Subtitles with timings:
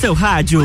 [0.00, 0.62] seu rádio.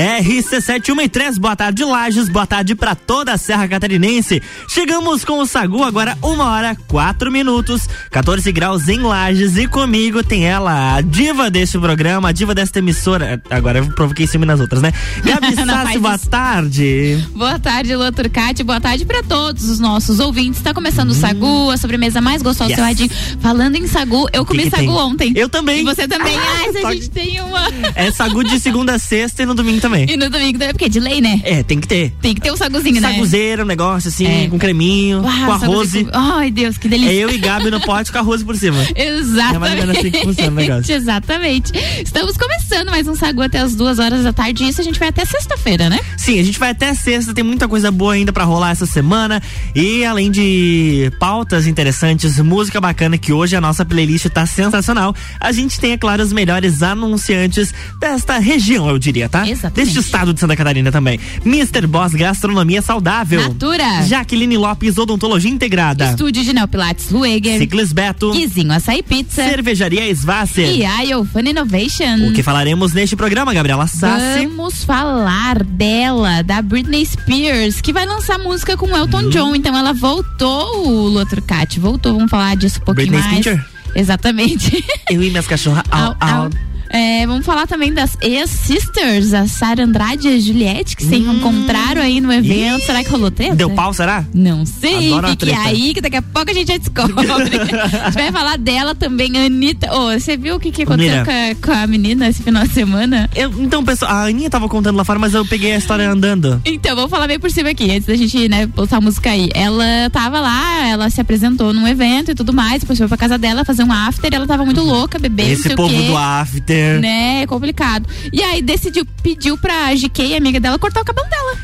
[0.00, 4.42] RC7113, boa tarde, Lages, boa tarde para toda a Serra Catarinense.
[4.66, 10.24] Chegamos com o Sagu agora, uma hora, quatro minutos, 14 graus em Lages e comigo
[10.24, 13.42] tem ela, a diva deste programa, a diva desta emissora.
[13.50, 14.90] Agora eu provoquei cima nas outras, né?
[15.22, 17.28] Gabi Sassi, boa tarde.
[17.34, 20.60] Boa tarde, Lua Turcati, boa tarde para todos os nossos ouvintes.
[20.60, 21.12] Está começando hum.
[21.12, 22.72] o Sagu, a sobremesa mais gostosa yes.
[22.72, 23.10] do seu radinho.
[23.40, 24.90] Falando em Sagu, eu comi que Sagu tem?
[24.90, 25.32] ontem.
[25.36, 25.80] Eu também.
[25.80, 26.38] E você também.
[26.38, 27.60] Ah, Ai, a gente tem uma.
[27.94, 29.89] É Sagu de segunda a sexta e no domingo também.
[29.98, 31.40] E no domingo também, porque é de lei, né?
[31.44, 32.12] É, tem que ter.
[32.20, 33.12] Tem que ter um saguzinho, né?
[33.12, 34.48] Saguzeiro, um negócio assim, é.
[34.48, 35.92] com creminho, Uau, com arroz.
[35.92, 36.10] Com...
[36.12, 37.12] Ai, Deus, que delícia.
[37.12, 38.78] É eu e Gabi no pote com arroz por cima.
[38.94, 39.56] Exatamente.
[39.56, 40.92] É mais ou menos assim que funciona o negócio.
[40.94, 41.72] Exatamente.
[42.04, 44.64] Estamos começando mais um Sagu até as duas horas da tarde.
[44.68, 45.98] Isso a gente vai até sexta-feira, né?
[46.16, 47.34] Sim, a gente vai até sexta.
[47.34, 49.42] Tem muita coisa boa ainda para rolar essa semana.
[49.74, 55.14] E além de pautas interessantes, música bacana, que hoje a nossa playlist tá sensacional.
[55.38, 59.48] A gente tem, é claro, os melhores anunciantes desta região, eu diria, tá?
[59.48, 59.69] Exatamente.
[59.74, 61.18] Deste estado de Santa Catarina também.
[61.44, 61.86] Mr.
[61.86, 63.42] Boss Gastronomia Saudável.
[63.42, 64.02] Natura.
[64.02, 66.10] Jaqueline Lopes Odontologia Integrada.
[66.10, 67.58] Estúdio de Neopilates Lueger.
[67.58, 68.32] Ciclis Beto.
[68.32, 69.42] Guizinho Açaí Pizza.
[69.42, 70.74] Cervejaria Svasser.
[70.74, 72.28] E a Fun Innovation.
[72.28, 74.46] O que falaremos neste programa, Gabriela Sassi?
[74.46, 79.30] Vamos falar dela, da Britney Spears, que vai lançar música com Elton hum.
[79.30, 79.54] John.
[79.54, 82.14] Então ela voltou, o Lua Turcati, voltou.
[82.14, 83.44] Vamos falar disso um pouquinho Britney mais.
[83.44, 83.80] Spears.
[83.94, 84.84] Exatamente.
[85.10, 85.84] Eu e minhas cachorras.
[85.90, 86.44] Au, au.
[86.44, 86.69] au.
[86.92, 91.36] É, vamos falar também das ex-sisters, a Sara Andrade e a Juliette, que se hum.
[91.36, 92.80] encontraram aí no evento.
[92.80, 92.84] Ih.
[92.84, 93.54] Será que rolou treta?
[93.54, 94.24] Deu pau, será?
[94.34, 95.12] Não sei.
[95.12, 97.14] Adoro Fique aí, que daqui a pouco a gente já descobre.
[97.30, 99.88] a gente vai falar dela também, a Anitta.
[99.92, 102.74] Oh, você viu o que, que aconteceu com a, com a, menina esse final de
[102.74, 103.30] semana?
[103.36, 106.60] Eu, então, pessoal, a Aninha tava contando lá fora, mas eu peguei a história andando.
[106.64, 109.48] Então, vamos falar bem por cima aqui, antes da gente, né, postar a música aí.
[109.54, 113.38] Ela tava lá, ela se apresentou num evento e tudo mais, depois foi pra casa
[113.38, 117.42] dela fazer um after, ela tava muito louca, bebendo, Esse povo do after né?
[117.42, 118.08] É complicado.
[118.32, 121.56] E aí decidiu, pediu pra GK, amiga dela, cortar o cabelo dela.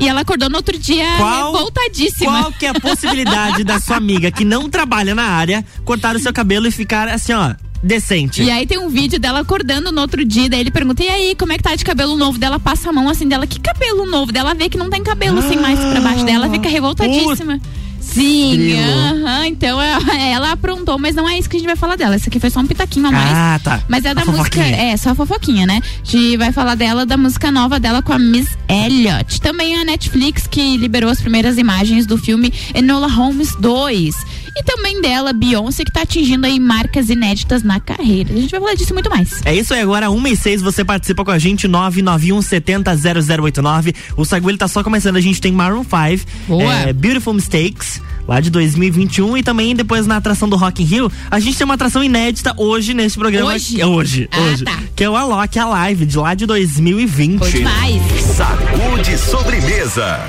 [0.00, 2.30] E ela acordou no outro dia qual, revoltadíssima.
[2.30, 6.18] Qual que é a possibilidade da sua amiga que não trabalha na área cortar o
[6.18, 8.42] seu cabelo e ficar assim, ó, decente.
[8.42, 11.34] E aí tem um vídeo dela acordando no outro dia, daí ele pergunta, e aí,
[11.34, 12.38] como é que tá de cabelo novo?
[12.38, 14.32] Dela passa a mão assim dela, que cabelo novo?
[14.32, 17.58] Dela vê que não tem cabelo assim mais pra baixo dela, fica revoltadíssima.
[17.58, 17.79] Puta.
[18.00, 19.46] Sim, aham.
[19.46, 22.16] então ela aprontou, mas não é isso que a gente vai falar dela.
[22.16, 23.30] Isso aqui foi só um pitaquinho a mais.
[23.32, 23.82] Ah, tá.
[23.88, 24.60] Mas é da a música.
[24.60, 25.80] É, só a fofoquinha, né?
[25.84, 29.40] A gente vai falar dela, da música nova dela com a Miss Elliott.
[29.40, 34.14] Também a Netflix que liberou as primeiras imagens do filme Enola Holmes 2.
[34.56, 38.32] E também dela, Beyoncé, que tá atingindo aí marcas inéditas na carreira.
[38.32, 39.40] A gente vai falar disso muito mais.
[39.44, 43.94] É isso aí, agora 1 e 6, você participa com a gente, 991 70 0089.
[44.16, 48.50] O Saguel tá só começando, a gente tem Maroon 5, é, Beautiful Mistakes, lá de
[48.50, 52.02] 2021 e também depois na atração do Rock in Rio, a gente tem uma atração
[52.02, 53.52] inédita hoje nesse programa.
[53.52, 53.80] Hoje?
[53.80, 54.64] É hoje, ah, hoje.
[54.64, 54.78] Tá.
[54.94, 57.38] Que é o Alok, a live de lá de 2020.
[57.38, 58.02] Foi demais.
[58.36, 60.20] Sacude sobremesa.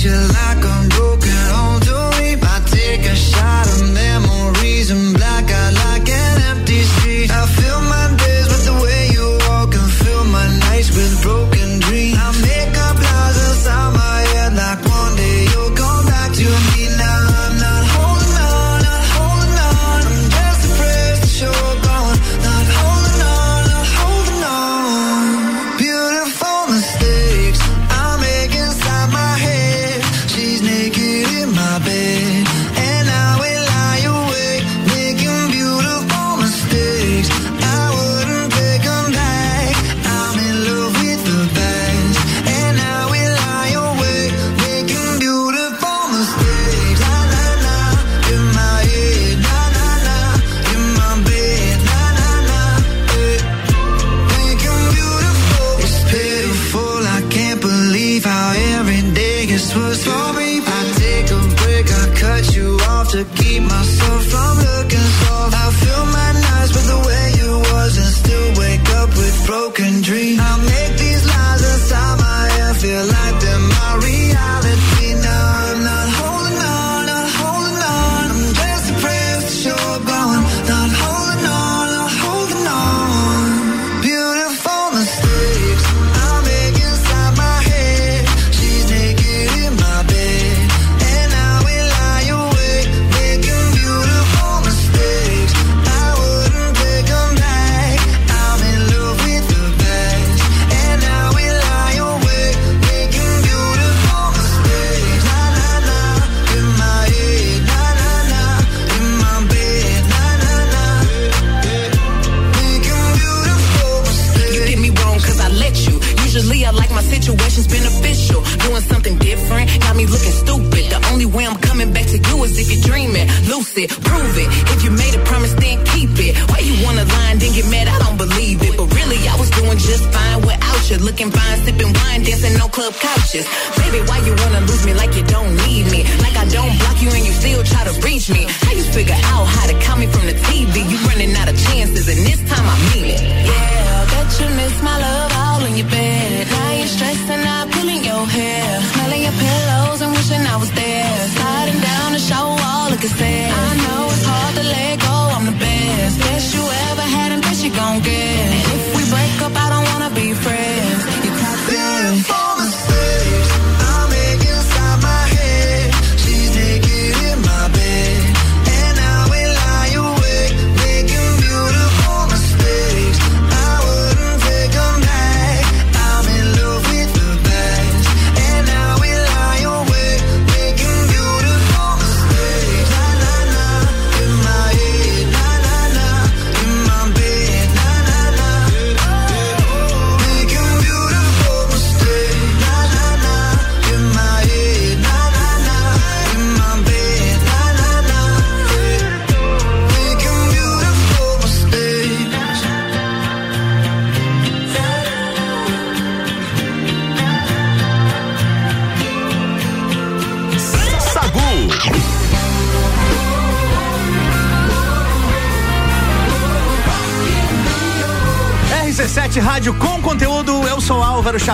[0.00, 0.87] treat you like a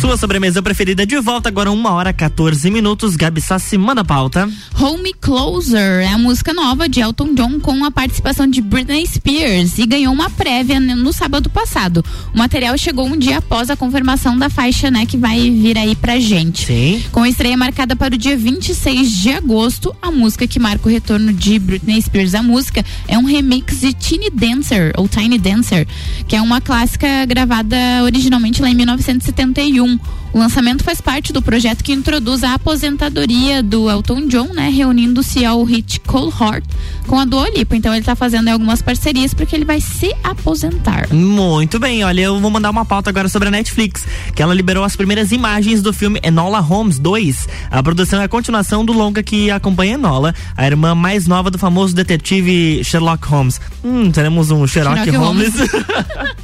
[0.00, 3.16] Sua sobremesa preferida de volta agora, uma hora 14 minutos.
[3.16, 4.50] Gabi Sassi, manda a pauta.
[4.80, 9.76] Home Closer é a música nova de Elton John com a participação de Britney Spears
[9.76, 12.02] e ganhou uma prévia no sábado passado.
[12.34, 15.94] O material chegou um dia após a confirmação da faixa, né, que vai vir aí
[15.94, 16.64] pra gente.
[16.64, 17.04] Sim.
[17.12, 20.90] Com a estreia marcada para o dia 26 de agosto, a música que marca o
[20.90, 25.86] retorno de Britney Spears à música é um remix de Tiny Dancer, ou Tiny Dancer,
[26.26, 29.89] que é uma clássica gravada originalmente lá em 1971.
[30.32, 35.44] O lançamento faz parte do projeto que introduz a aposentadoria do Elton John, né, reunindo-se
[35.44, 36.64] ao hit Cold Heart
[37.06, 37.74] com a Dua Lipa.
[37.74, 41.12] Então ele está fazendo algumas parcerias porque ele vai se aposentar.
[41.12, 44.04] Muito bem, olha, eu vou mandar uma pauta agora sobre a Netflix,
[44.34, 47.48] que ela liberou as primeiras imagens do filme Enola Holmes 2.
[47.70, 51.58] A produção é a continuação do longa que acompanha Enola, a irmã mais nova do
[51.58, 53.60] famoso detetive Sherlock Holmes.
[53.84, 55.54] Hum, teremos um Sherlock, Sherlock Holmes.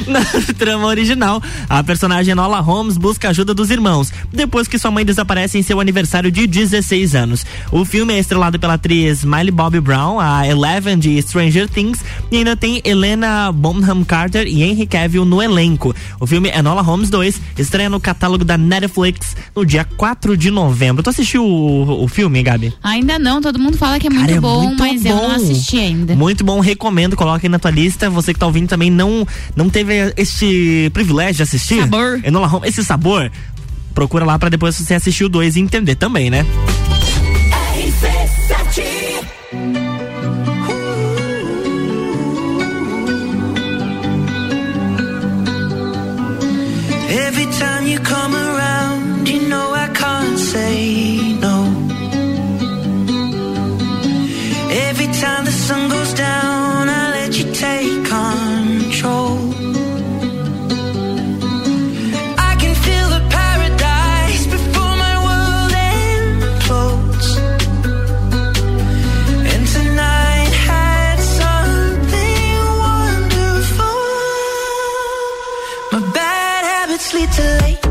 [0.06, 0.20] Na
[0.56, 5.58] trama original, a personagem Enola Holmes busca ajuda dos irmãos, depois que sua mãe desaparece
[5.58, 7.46] em seu aniversário de 16 anos.
[7.72, 12.00] O filme é estrelado pela atriz Miley Bobby Brown, a Eleven de Stranger Things,
[12.30, 15.94] e ainda tem Helena Bonham Carter e Henry Cavill no elenco.
[16.20, 21.02] O filme Enola Holmes 2 estreia no catálogo da Netflix no dia 4 de novembro.
[21.02, 22.72] Tu assistiu o, o filme, Gabi?
[22.82, 25.28] Ainda não, todo mundo fala que é muito Cara, é bom, muito mas eu não
[25.28, 25.34] bom.
[25.34, 26.14] assisti ainda.
[26.14, 28.10] Muito bom, recomendo, coloque aí na tua lista.
[28.10, 29.85] Você que tá ouvindo também não, não teve
[30.16, 31.80] este privilégio de assistir.
[31.80, 32.20] Sabor.
[32.22, 33.30] Enola Holmes, esse sabor.
[33.94, 36.44] Procura lá pra depois você assistir o 2 e entender também, né?
[47.08, 51.56] Every time you come around, you know I can't say no.
[54.88, 57.95] Every time the sun goes down, I let you take
[76.96, 77.85] it's late too late.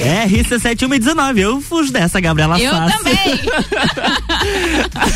[0.00, 1.40] RC7 119.
[1.40, 2.96] Eu fujo dessa, Gabriela Eu Sassi.
[2.98, 3.16] também.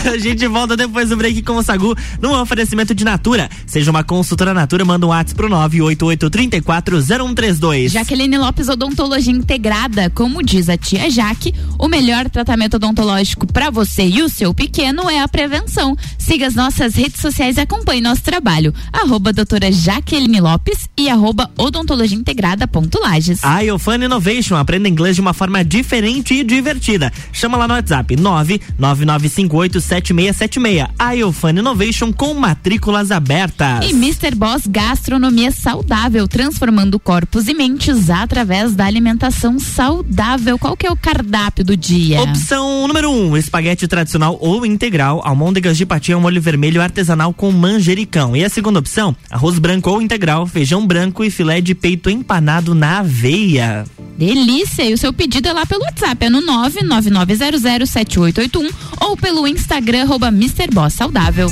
[0.12, 3.48] A gente volta depois do break com o Sagu num oferecimento de Natura.
[3.66, 7.88] Seja uma consultora Natura, manda um WhatsApp pro 988340132.
[7.88, 14.04] Jaqueline Lopes Odontologia Integrada, como diz a tia Jaque, o melhor tratamento odontológico para você
[14.04, 15.96] e o seu pequeno é a prevenção.
[16.18, 18.74] Siga as nossas redes sociais e acompanhe nosso trabalho.
[18.92, 23.40] Arroba doutora Jaqueline Lopes e arroba odontologia integrada ponto Lages.
[23.42, 27.12] A Iofan Innovation, aprenda inglês de uma forma diferente e divertida.
[27.32, 30.90] Chama lá no WhatsApp 999587676.
[30.98, 33.88] A Innovation com matrículas abertas.
[33.88, 34.34] E Mr.
[34.34, 40.58] Boss Gastronomia Saudável, transformando corpos e mentes através da alimentação saudável.
[40.58, 42.20] Qual que é o cardápio do dia?
[42.22, 47.52] Opção número 1, um, espaguete tradicional ou integral, almôndegas de patinha molho vermelho artesanal com
[47.52, 48.34] manjericão.
[48.34, 52.74] E a segunda opção, arroz branco ou integral, feijão branco e filé de peito empanado
[52.74, 53.84] na aveia.
[54.18, 54.63] Delícia!
[54.86, 60.26] E o seu pedido é lá pelo WhatsApp, é no 999007881 ou pelo Instagram, arroba
[60.28, 60.68] Mr.
[60.72, 61.48] Boss Saudável.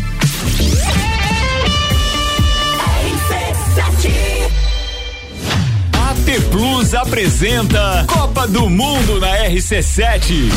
[5.93, 10.51] AT Plus apresenta Copa do Mundo na RC7.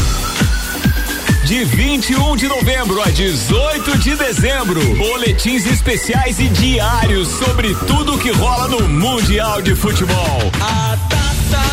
[1.46, 8.32] De 21 de novembro a 18 de dezembro, boletins especiais e diários sobre tudo que
[8.32, 10.52] rola no Mundial de Futebol.
[10.60, 10.98] A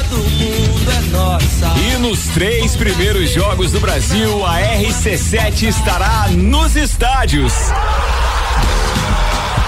[0.09, 1.75] do mundo é nossa.
[1.79, 7.53] E nos três primeiros jogos do Brasil, a RC7 estará nos estádios.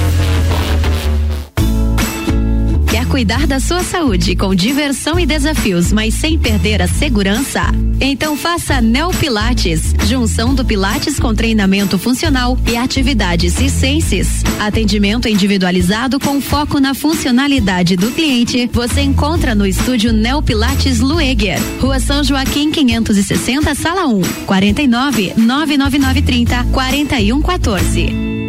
[2.91, 7.61] Quer cuidar da sua saúde com diversão e desafios, mas sem perder a segurança?
[8.01, 14.43] Então faça Neo Pilates, junção do Pilates com treinamento funcional e atividades cisenses.
[14.59, 18.69] Atendimento individualizado com foco na funcionalidade do cliente.
[18.73, 26.65] Você encontra no estúdio Neo Pilates Lueger, Rua São Joaquim 560, sala 1, 49 99930
[26.73, 28.40] 4114.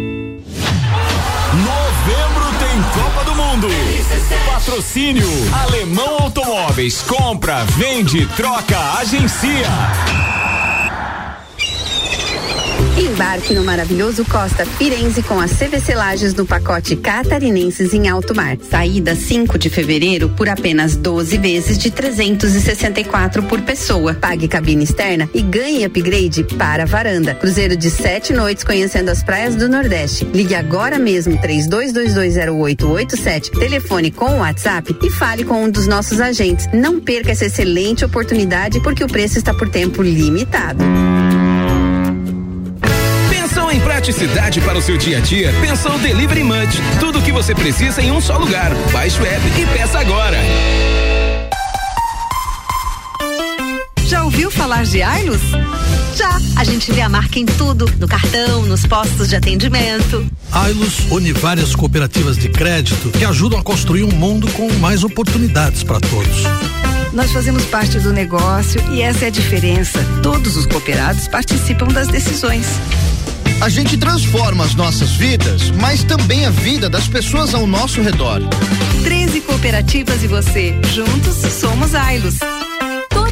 [4.45, 5.27] Patrocínio
[5.63, 7.01] Alemão Automóveis.
[7.01, 9.67] Compra, vende, troca, agencia.
[13.13, 18.57] Embarque no maravilhoso Costa Firenze com as CVC Lages no pacote Catarinenses em Alto Mar.
[18.67, 24.15] Saída 5 de fevereiro por apenas 12 vezes de 364 por pessoa.
[24.15, 27.35] Pague cabine externa e ganhe upgrade para a varanda.
[27.35, 30.25] Cruzeiro de sete noites conhecendo as praias do Nordeste.
[30.33, 33.59] Ligue agora mesmo 32220887.
[33.59, 36.67] Telefone com WhatsApp e fale com um dos nossos agentes.
[36.73, 40.83] Não perca essa excelente oportunidade porque o preço está por tempo limitado.
[43.83, 45.53] Praticidade para o seu dia a dia?
[45.61, 46.81] Pensou Delivery Munch.
[46.99, 48.73] Tudo o que você precisa em um só lugar.
[48.91, 50.37] Baixe o app e peça agora.
[54.05, 55.41] Já ouviu falar de Ailus?
[56.15, 56.33] Já.
[56.55, 60.25] A gente vê a marca em tudo, no cartão, nos postos de atendimento.
[60.51, 65.83] Ailus une várias cooperativas de crédito que ajudam a construir um mundo com mais oportunidades
[65.83, 66.43] para todos.
[67.11, 69.99] Nós fazemos parte do negócio e essa é a diferença.
[70.21, 72.65] Todos os cooperados participam das decisões.
[73.63, 78.41] A gente transforma as nossas vidas, mas também a vida das pessoas ao nosso redor.
[79.03, 80.75] 13 cooperativas e você.
[80.93, 82.39] Juntos somos Ailus.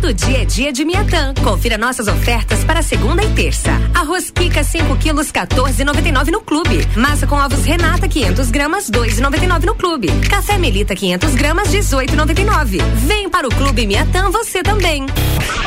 [0.01, 1.31] Todo dia é dia de Miatã.
[1.43, 3.69] Confira nossas ofertas para segunda e terça.
[3.93, 6.87] Arroz Kika 5 quilos 14,99 no clube.
[6.95, 10.07] Massa com ovos Renata 500 gramas 2,99 no clube.
[10.27, 12.81] Café Melita 500 gramas 18,99.
[13.05, 15.05] Vem para o clube Miatã você também.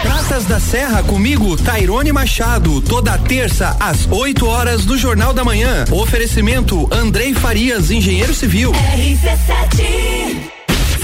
[0.02, 5.84] Praças da Serra comigo, Tairone Machado, toda terça às 8 horas do Jornal da Manhã.
[5.92, 8.72] Oferecimento Andrei Farias, engenheiro civil.
[8.72, 10.53] RC7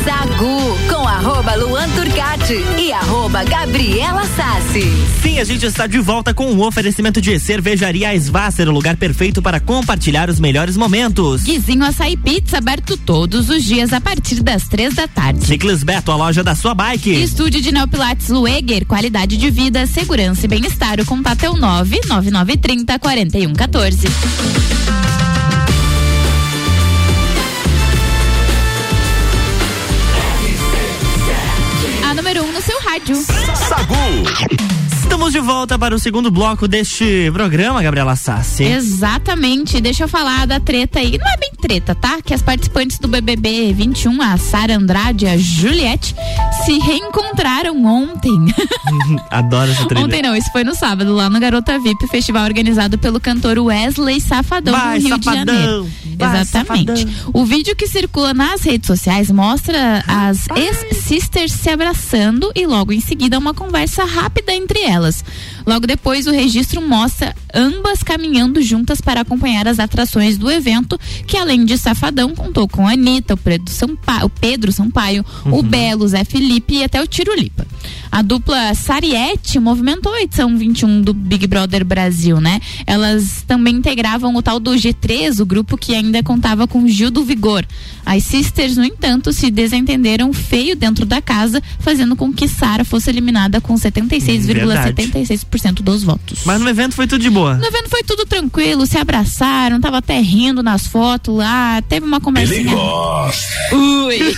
[0.05, 4.83] Sagu com arroba Luan Turcati e arroba Gabriela Sassi.
[5.23, 9.43] Sim, a gente está de volta com o oferecimento de cervejaria Svasser, o lugar perfeito
[9.43, 11.43] para compartilhar os melhores momentos.
[11.43, 15.45] Guizinho Açaí Pizza aberto todos os dias a partir das três da tarde.
[15.45, 17.23] Ciclis Beto, a loja da sua bike.
[17.23, 20.99] Estúdio de Neopilates Lueger, qualidade de vida, segurança e bem-estar.
[21.01, 24.09] O contato é o nove nove nove trinta quarenta e um 14.
[32.61, 33.16] No seu rádio.
[33.16, 33.94] Sagu.
[35.03, 38.64] Estamos de volta para o segundo bloco deste programa, Gabriela Sassi.
[38.64, 39.81] Exatamente.
[39.81, 41.16] Deixa eu falar da treta aí.
[41.16, 42.20] Não é bem treta, tá?
[42.23, 46.14] Que as participantes do BBB 21, a Sara Andrade e a Juliette,
[46.64, 48.37] se reencontraram ontem.
[49.31, 50.05] Adoro essa trilha.
[50.05, 54.20] Ontem não, isso foi no sábado, lá no Garota VIP, festival organizado pelo cantor Wesley
[54.20, 55.90] Safadão Vai, no Rio Safadão, de Janeiro.
[56.16, 57.01] vai, Exatamente.
[57.01, 57.31] Safadão.
[57.33, 63.01] O vídeo que circula nas redes sociais mostra as ex-sisters se abraçando e logo em
[63.01, 65.25] seguida uma conversa rápida entre elas.
[65.66, 71.37] Logo depois, o registro mostra ambas caminhando juntas para acompanhar as atrações do evento, que
[71.37, 76.07] além de Safadão, contou com a Anitta, o Pedro Sampaio, o, Pedro Sampaio, o Belo,
[76.09, 77.66] Zé Felipe e até o Tirulipa.
[78.12, 82.61] A dupla Sariette movimentou a edição 21 do Big Brother Brasil, né?
[82.85, 87.25] Elas também integravam o tal do G3, o grupo que ainda contava com Gil do
[87.25, 87.64] Vigor.
[88.05, 93.09] As sisters, no entanto, se desentenderam feio dentro da casa, fazendo com que Sara fosse
[93.11, 95.50] eliminada com 76,76%
[95.83, 96.41] dos votos.
[96.45, 97.57] Mas no evento foi tudo de boa.
[97.57, 102.21] No evento foi tudo tranquilo, se abraçaram, tava até rindo nas fotos lá, teve uma
[102.21, 102.73] conversinha.
[103.73, 104.19] Ui.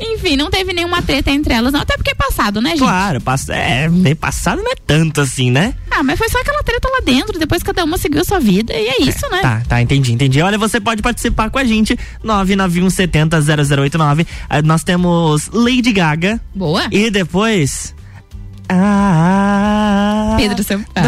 [0.00, 1.80] Enfim, não teve nenhuma treta entre elas, não.
[1.80, 2.80] Até porque é passado, né, gente?
[2.80, 5.74] Claro, passa, é, bem passado não é tanto assim, né?
[5.90, 8.72] Ah, mas foi só aquela treta lá dentro, depois cada uma seguiu a sua vida
[8.72, 9.40] e é isso, né?
[9.40, 10.40] Tá, tá, entendi, entendi.
[10.42, 14.26] Olha, você pode participar com a gente, 991 70 0089.
[14.48, 16.40] Ah, Nós temos Lady Gaga.
[16.54, 16.84] Boa.
[16.90, 17.94] E depois.
[18.68, 21.04] Ah, Pedro Sampaio.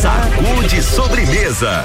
[0.00, 1.84] Sacude sobremesa.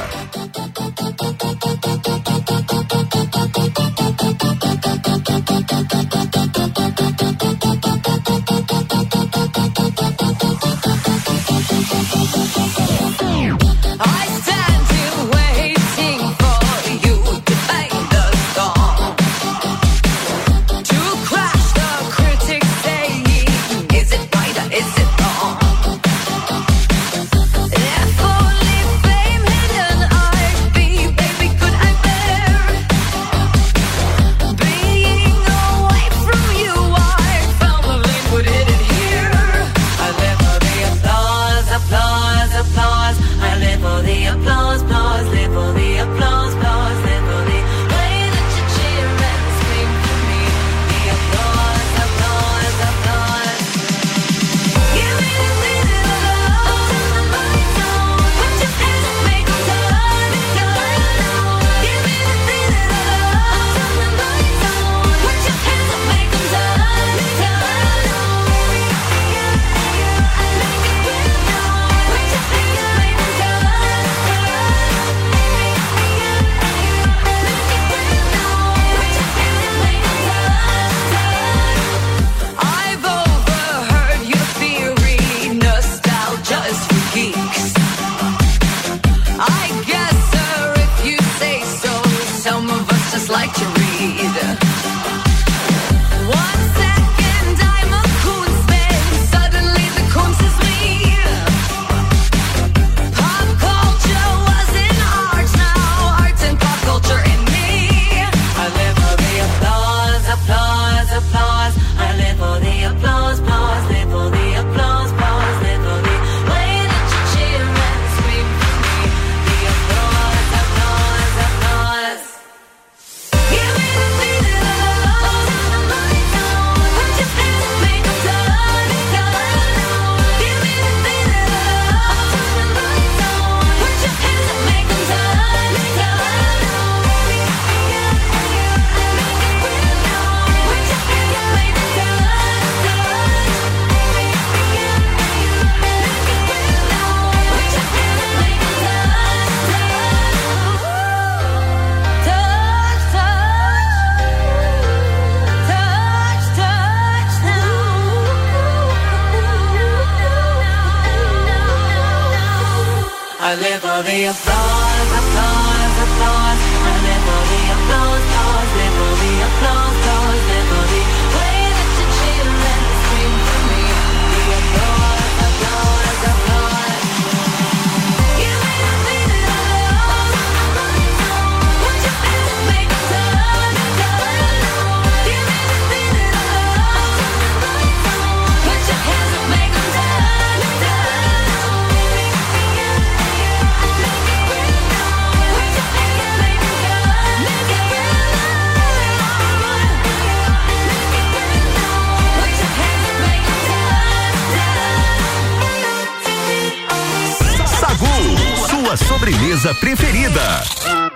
[209.18, 211.07] Sobremesa preferida.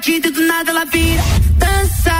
[0.00, 1.22] Batida e do nada ela vira
[1.58, 2.19] dançarina.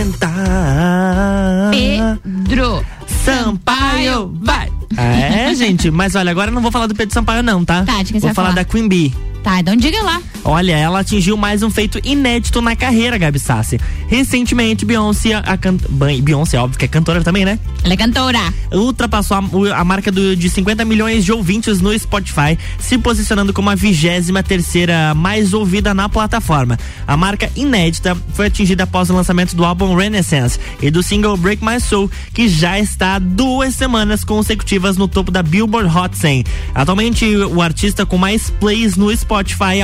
[0.00, 1.70] Sentar.
[1.70, 4.70] Pedro Sampaio, vai!
[4.96, 7.84] É, gente, mas olha, agora eu não vou falar do Pedro Sampaio, não, tá?
[7.84, 8.62] Tá, de quem você Vou vai falar falar?
[8.62, 9.14] da Queen Bee.
[9.42, 10.20] Tá, então diga lá.
[10.44, 13.78] Olha, ela atingiu mais um feito inédito na carreira, Gabi Sassi.
[14.06, 15.76] Recentemente, Beyoncé, a can...
[16.22, 17.58] Beyoncé, óbvio que é cantora também, né?
[17.82, 18.38] Ela é cantora.
[18.72, 23.70] Ultrapassou a, a marca do- de 50 milhões de ouvintes no Spotify, se posicionando como
[23.70, 26.78] a vigésima terceira mais ouvida na plataforma.
[27.06, 31.64] A marca inédita foi atingida após o lançamento do álbum Renaissance e do single Break
[31.64, 36.44] My Soul, que já está duas semanas consecutivas no topo da Billboard Hot 100.
[36.74, 39.29] Atualmente, o artista com mais plays no Spotify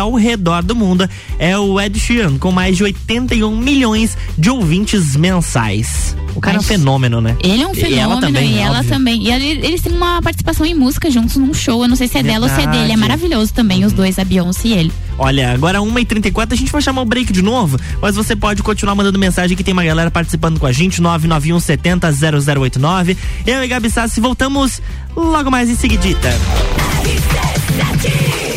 [0.00, 5.14] ao redor do mundo é o Ed Sheeran, com mais de 81 milhões de ouvintes
[5.16, 6.16] mensais.
[6.34, 7.34] O cara é um Mas fenômeno, né?
[7.42, 9.22] Ele é um E fenômeno ela também, e ela também.
[9.22, 11.82] E ele- eles têm uma participação em música juntos num show.
[11.82, 12.76] Eu não sei se é dela ou se é dele.
[12.76, 13.00] É Verdade.
[13.00, 14.92] maravilhoso também, os dois, a Beyoncé e ele.
[15.18, 18.94] Olha, agora 1h34 a gente vai chamar o break de novo, mas você pode continuar
[18.94, 23.16] mandando mensagem que tem uma galera participando com a gente, 991 70 0089.
[23.46, 24.82] Eu e Gabi Sassi voltamos
[25.16, 26.28] logo mais em seguidita.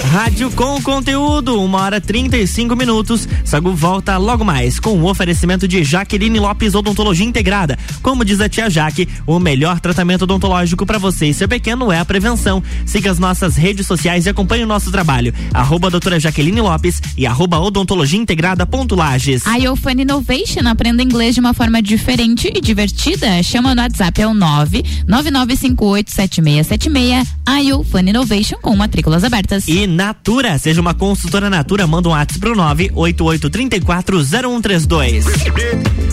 [0.09, 3.29] Rádio com conteúdo, uma hora 35 minutos.
[3.45, 7.77] Sagu volta logo mais com o oferecimento de Jaqueline Lopes Odontologia Integrada.
[8.01, 11.99] Como diz a tia Jaque, o melhor tratamento odontológico para você e seu pequeno é
[11.99, 12.63] a prevenção.
[12.87, 15.31] Siga as nossas redes sociais e acompanhe o nosso trabalho.
[15.53, 19.45] Arroba doutora Jaqueline Lopes e arroba odontologia integrada ponto Lages.
[19.45, 23.43] A Iofan Innovation aprenda inglês de uma forma diferente e divertida.
[23.43, 27.27] Chama no WhatsApp é o 999587676.
[27.45, 29.67] A Iofan Innovation com matrículas abertas.
[29.67, 35.25] E Natura, seja uma consultora Natura, manda um WhatsApp pro 988340132.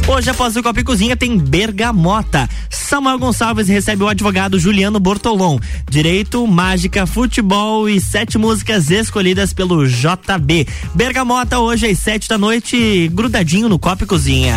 [0.08, 2.50] Hoje, após o Copa e Cozinha, tem Bergamota.
[2.68, 5.60] Samuel Gonçalves recebe o advogado Juliano Bortolom.
[5.88, 10.66] Direito, mágica, futebol e sete músicas escolhidas pelo JB.
[10.92, 14.56] Bergamota, hoje às sete da noite, grudadinho no Copa e Cozinha.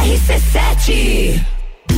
[0.00, 1.59] RC7.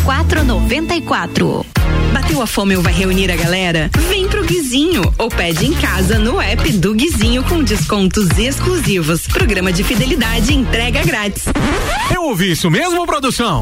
[0.05, 1.65] 0494.
[2.13, 3.89] Bateu a fome ou vai reunir a galera?
[4.09, 9.27] Vem pro Guizinho ou pede em casa no app do Guizinho com descontos exclusivos.
[9.27, 11.45] Programa de fidelidade entrega grátis.
[12.13, 13.61] Eu ouvi isso mesmo, produção?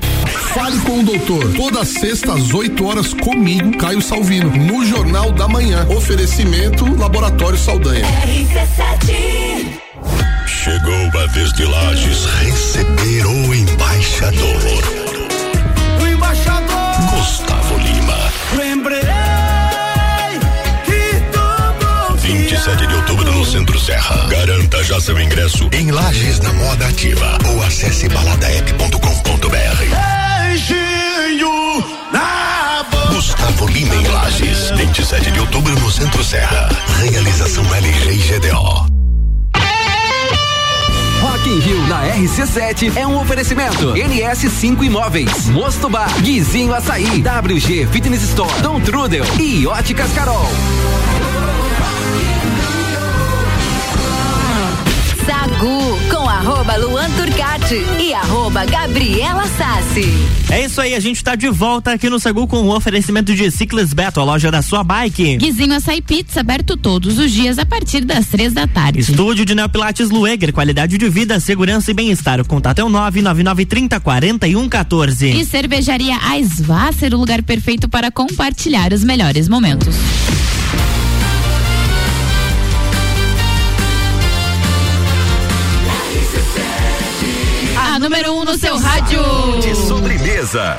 [0.53, 1.53] Fale com o doutor.
[1.53, 5.87] Toda sexta às 8 horas comigo, Caio Salvino, no Jornal da Manhã.
[5.87, 8.03] Oferecimento Laboratório Saldanha.
[10.45, 15.00] Chegou a vez de Lages receber o embaixador.
[23.81, 24.27] Serra.
[24.27, 29.47] Garanta já seu ingresso em Lages na Moda Ativa ou acesse baladaep.com.br.
[30.47, 33.13] beijinho na boca.
[33.15, 34.69] Gustavo Lima em Lages.
[34.75, 36.69] 27 de outubro no Centro Serra.
[36.99, 38.85] Realização LG e GDO.
[41.21, 43.93] Rock in Rio na RC7 é um oferecimento.
[43.93, 50.45] NS5 Imóveis, Mosto Bar, Guizinho Açaí, WG Fitness Store, Dom Trudel e Óticas Carol.
[55.41, 60.05] Sagu com arroba Luan Turcati e arroba Gabriela Sassi.
[60.51, 63.49] É isso aí, a gente tá de volta aqui no Sagu com o oferecimento de
[63.49, 65.37] Ciclis Beto, a loja da sua bike.
[65.37, 68.99] Guizinho Açaí Pizza, aberto todos os dias a partir das três da tarde.
[68.99, 72.39] Estúdio de Neopilates Lueger, qualidade de vida, segurança e bem-estar.
[72.39, 75.25] O contato é o 99930 4114.
[75.25, 79.95] E cervejaria Aisvasser, o lugar perfeito para compartilhar os melhores momentos.
[88.01, 89.21] Número um no seu rádio.
[89.61, 90.77] De sobremesa.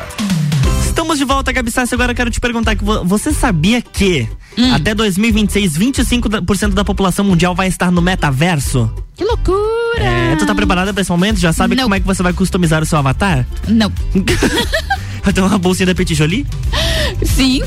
[0.84, 1.94] Estamos de volta, Gabi Sassi.
[1.94, 4.74] Agora eu quero te perguntar que vo- você sabia que Hum.
[4.74, 8.92] até 2026, 25% da população mundial vai estar no metaverso?
[9.14, 9.58] Que loucura!
[10.02, 11.38] É, tu tá preparada pra esse momento?
[11.38, 13.46] Já sabe como é que você vai customizar o seu avatar?
[13.68, 13.90] Não.
[15.22, 16.46] Vai ter uma bolsinha da Petit Jolie?
[17.24, 17.60] Sim.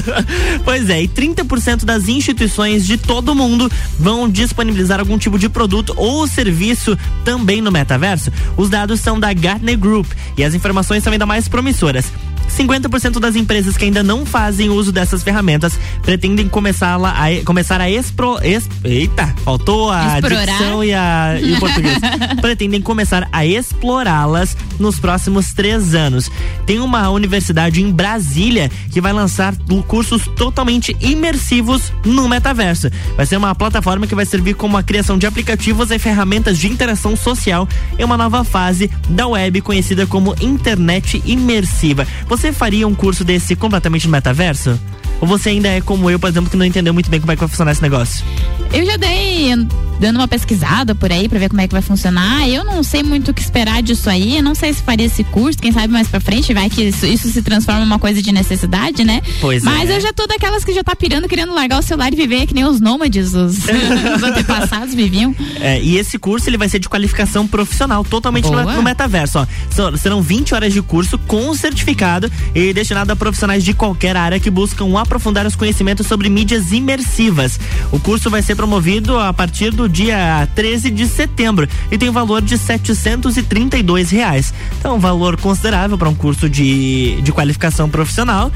[0.64, 5.92] pois é, e 30% das instituições de todo mundo vão disponibilizar algum tipo de produto
[5.96, 8.32] ou serviço também no metaverso.
[8.56, 12.06] Os dados são da Gartner Group e as informações são ainda mais promissoras.
[12.48, 17.90] 50% das empresas que ainda não fazem uso dessas ferramentas pretendem começar a, começar a
[17.90, 20.46] expro, es- eita, faltou a Explorar.
[20.46, 21.98] dicção e, a, e o português.
[22.40, 26.30] pretendem começar a explorá-las nos próximos três anos.
[26.66, 29.54] Tem uma universidade em Brasília que vai lançar
[29.86, 32.90] cursos totalmente imersivos no metaverso.
[33.16, 36.68] Vai ser uma plataforma que vai servir como a criação de aplicativos e ferramentas de
[36.68, 37.68] interação social
[37.98, 42.06] em uma nova fase da web conhecida como internet imersiva.
[42.28, 44.78] Você faria um curso desse completamente no metaverso?
[45.20, 47.36] Ou você ainda é como eu, por exemplo, que não entendeu muito bem como é
[47.36, 48.24] que vai funcionar esse negócio?
[48.72, 49.66] Eu já dei an-
[49.98, 52.46] dando uma pesquisada por aí pra ver como é que vai funcionar.
[52.48, 54.36] Eu não sei muito o que esperar disso aí.
[54.36, 57.06] Eu não sei se faria esse curso, quem sabe mais pra frente, vai que isso,
[57.06, 59.22] isso se transforma em uma coisa de necessidade, né?
[59.40, 59.96] Pois Mas é.
[59.96, 62.52] eu já tô daquelas que já tá pirando, querendo largar o celular e viver que
[62.54, 63.58] nem os nômades, os,
[64.16, 65.34] os antepassados viviam.
[65.60, 68.74] É, e esse curso ele vai ser de qualificação profissional, totalmente no, Boa.
[68.74, 69.38] no metaverso.
[69.38, 69.96] Ó.
[69.96, 74.50] Serão 20 horas de curso com certificado e destinado a profissionais de qualquer área que
[74.50, 77.58] buscam aprofundar os conhecimentos sobre mídias imersivas.
[77.90, 82.42] O curso vai ser promovido a partir do dia 13 de setembro e tem valor
[82.42, 84.52] de 732 reais.
[84.78, 88.52] Então, um valor considerável para um curso de, de qualificação profissional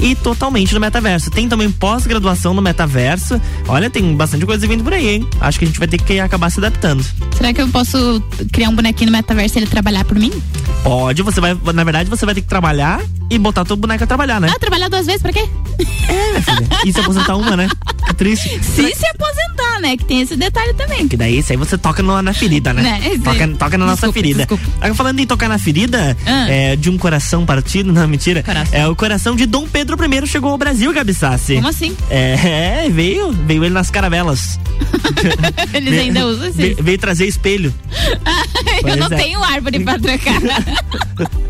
[0.00, 1.30] e totalmente no metaverso.
[1.30, 3.40] Tem também pós-graduação no metaverso.
[3.68, 5.28] Olha, tem bastante coisa vindo por aí, hein?
[5.40, 7.04] Acho que a gente vai ter que acabar se adaptando.
[7.36, 8.22] Será que eu posso
[8.52, 10.32] criar um bonequinho no metaverso e ele trabalhar por mim?
[10.82, 14.06] Pode, você vai, na verdade, você vai ter que trabalhar e botar tua boneca a
[14.06, 14.50] trabalhar, né?
[14.50, 15.48] Ah, trabalhar duas vezes pra quê?
[16.84, 17.68] E se aposentar uma, né?
[18.08, 18.48] É triste.
[18.62, 19.96] Se se aposentar, né?
[19.96, 21.06] Que tem esse detalhe também.
[21.06, 22.82] Que daí isso aí você toca no- na ferida, né?
[22.82, 23.00] Né.
[23.22, 24.38] Toca, toca na nossa Desculpa, ferida.
[24.38, 24.64] desculpa.
[24.78, 26.50] Agora, falando em tocar na ferida, Ah.
[26.50, 28.42] é, de um coração partido, não, mentira.
[28.72, 31.56] É o coração de Dom Pedro I chegou ao Brasil, Gabi Sassi.
[31.56, 31.94] Como assim?
[32.10, 34.58] É, veio, veio ele nas caravelas.
[35.74, 36.56] Eles ainda usam assim.
[36.56, 37.72] Veio, veio trazer espelho.
[38.86, 39.22] Eu não é.
[39.22, 40.40] tenho árvore pra trocar.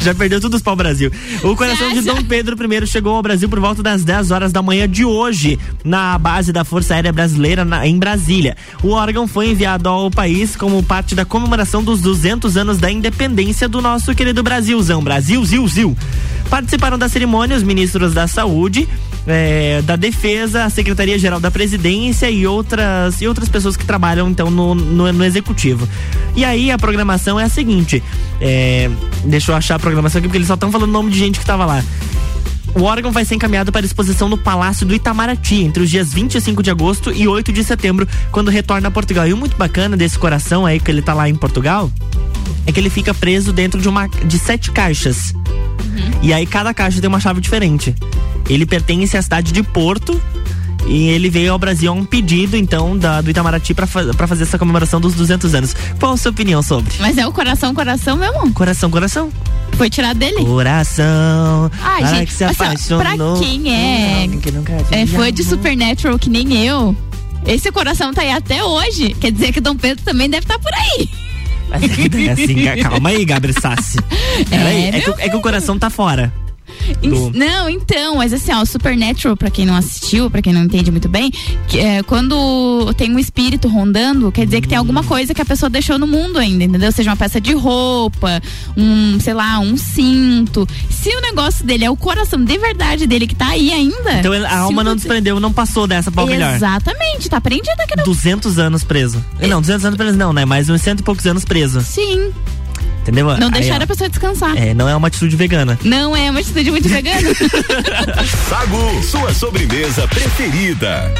[0.00, 1.10] Já perdeu tudo para o Brasil.
[1.42, 4.62] O coração de Dom Pedro I chegou ao Brasil por volta das 10 horas da
[4.62, 8.56] manhã de hoje, na base da Força Aérea Brasileira na- em Brasília.
[8.82, 13.68] O órgão foi enviado ao país como parte da comemoração dos 200 anos da independência
[13.68, 15.02] do nosso querido Brasilzão.
[15.02, 15.96] Brasil, Zil, Zil.
[16.48, 18.88] Participaram da cerimônia os ministros da Saúde,
[19.26, 24.48] eh, da Defesa, a Secretaria-Geral da Presidência e outras, e outras pessoas que trabalham então
[24.48, 25.88] no, no, no Executivo.
[26.36, 28.00] E aí a programação é a seguinte:
[28.40, 28.88] é,
[29.24, 31.40] deixa eu achar a programação aqui, porque eles só estão falando o nome de gente
[31.40, 31.82] que tava lá.
[32.76, 36.62] O órgão vai ser encaminhado para exposição no Palácio do Itamaraty entre os dias 25
[36.62, 39.26] de agosto e 8 de setembro, quando retorna a Portugal.
[39.26, 41.90] E o muito bacana desse coração aí que ele tá lá em Portugal
[42.66, 45.32] é que ele fica preso dentro de uma de sete caixas.
[46.22, 47.94] E aí cada caixa tem uma chave diferente.
[48.46, 50.20] Ele pertence à cidade de Porto
[50.86, 54.58] e ele veio ao Brasil a um pedido então da, do Itamaraty para fazer essa
[54.58, 55.76] comemoração dos 200 anos.
[55.98, 56.94] Qual a sua opinião sobre?
[57.00, 58.52] Mas é o coração, coração mesmo?
[58.52, 59.30] Coração, coração.
[59.72, 60.44] Foi tirado dele?
[60.44, 61.70] Coração.
[61.82, 63.36] Ai, para gente, que se assim, apaixonou.
[63.36, 64.28] pra quem é,
[64.92, 65.44] é fã de.
[65.44, 66.96] Supernatural que nem eu,
[67.46, 69.14] esse coração tá aí até hoje.
[69.20, 71.08] Quer dizer que Dom Pedro também deve estar por aí.
[71.68, 73.98] Mas é é assim, calma aí, Gabriel Sassi.
[74.50, 76.32] Peraí, é, que, é que o coração tá fora.
[77.02, 80.62] Do- Não, então, mas assim, ó, o Supernatural, pra quem não assistiu, pra quem não
[80.64, 81.30] entende muito bem,
[81.68, 85.44] que, é, quando tem um espírito rondando, quer dizer que tem alguma coisa que a
[85.44, 86.90] pessoa deixou no mundo ainda, entendeu?
[86.92, 88.40] Seja uma peça de roupa,
[88.76, 90.66] um, sei lá, um cinto.
[90.90, 94.12] Se o negócio dele é o coração de verdade dele que tá aí ainda.
[94.18, 96.54] Então a alma não desprendeu, não passou dessa pra o melhor.
[96.56, 99.24] Exatamente, tá prendida aqui no 200 anos preso.
[99.40, 100.44] Não, 200 anos preso não, né?
[100.44, 101.80] Mas uns cento e poucos anos preso.
[101.80, 102.30] Sim.
[103.06, 103.26] Entendeu?
[103.38, 103.84] Não ó.
[103.84, 104.56] a pessoa descansar.
[104.56, 105.78] É, não é uma atitude vegana.
[105.84, 107.20] Não é uma atitude muito vegana.
[108.48, 111.14] Sagu, sua sobremesa preferida.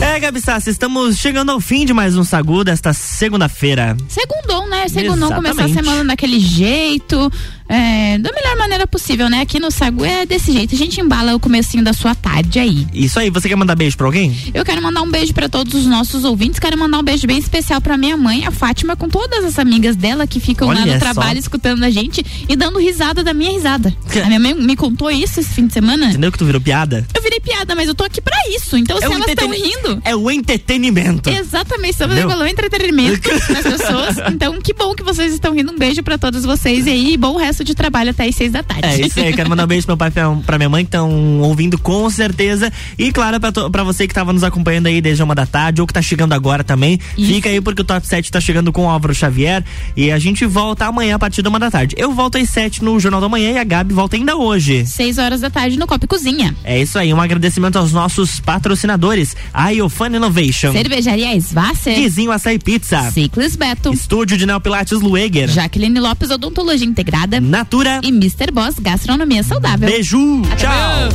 [0.00, 3.94] É, Gabi Sassi, estamos chegando ao fim de mais um Sagu desta segunda-feira.
[4.08, 4.88] Segundou, né?
[4.88, 7.30] Segundou começar a semana daquele jeito,
[7.68, 9.40] é, da melhor maneira possível, né?
[9.40, 10.74] Aqui no Sagu é desse jeito.
[10.74, 12.86] A gente embala o comecinho da sua tarde aí.
[12.92, 14.36] Isso aí, você quer mandar beijo pra alguém?
[14.52, 16.58] Eu quero mandar um beijo pra todos os nossos ouvintes.
[16.60, 19.96] Quero mandar um beijo bem especial pra minha mãe, a Fátima, com todas as amigas
[19.96, 20.98] dela que ficam lá Olha no só.
[20.98, 23.94] trabalho escutando a gente e dando risada da minha risada.
[24.22, 26.10] A minha mãe me contou isso esse fim de semana.
[26.10, 27.06] Entendeu que tu virou piada?
[27.14, 28.76] Eu virei piada, mas eu tô aqui pra isso.
[28.76, 30.02] Então, se É o elas estão rindo.
[30.04, 31.30] É o entretenimento.
[31.30, 34.16] Exatamente, estamos revelando entretenimento nas pessoas.
[34.32, 35.72] Então, que bom que vocês estão rindo.
[35.72, 38.62] Um beijo pra todos vocês aí e bom resto de trabalho até às seis da
[38.62, 38.86] tarde.
[38.86, 40.88] É isso aí, quero mandar um beijo pro meu pai e pra- minha mãe que
[40.88, 42.72] estão ouvindo com certeza.
[42.98, 45.80] E claro, pra, to- pra você que tava nos acompanhando aí desde uma da tarde
[45.80, 48.86] ou que tá chegando agora também, fica aí porque o Top 7 tá chegando com
[48.86, 49.62] o Álvaro Xavier
[49.96, 51.94] e a gente volta amanhã a partir da uma da tarde.
[51.98, 54.86] Eu volto às sete no Jornal da Manhã e a Gabi volta ainda hoje.
[54.86, 56.54] Seis horas da tarde no Copa Cozinha.
[56.64, 61.94] É isso aí, um agradecimento aos nossos patrocinadores, a Iofan Innovation, Cervejaria Svasser.
[61.94, 63.92] Guizinho Açaí Pizza, Ciclis Beto.
[63.92, 67.40] Estúdio de Neopilates Lueger, Jaqueline Lopes Odontologia Integrada.
[67.44, 68.50] Natura e Mr.
[68.52, 69.88] Boss Gastronomia Saudável.
[69.88, 71.08] Beijo, Até tchau.